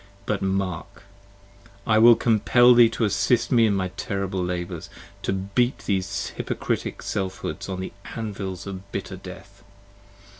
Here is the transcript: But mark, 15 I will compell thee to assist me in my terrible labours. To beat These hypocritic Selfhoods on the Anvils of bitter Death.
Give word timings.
But 0.25 0.41
mark, 0.41 1.03
15 1.81 1.81
I 1.85 1.99
will 1.99 2.15
compell 2.15 2.73
thee 2.75 2.89
to 2.89 3.05
assist 3.05 3.51
me 3.51 3.67
in 3.67 3.75
my 3.75 3.89
terrible 3.89 4.43
labours. 4.43 4.89
To 5.21 5.31
beat 5.31 5.77
These 5.85 6.29
hypocritic 6.37 7.03
Selfhoods 7.03 7.69
on 7.69 7.81
the 7.81 7.93
Anvils 8.15 8.65
of 8.65 8.91
bitter 8.91 9.15
Death. 9.17 9.63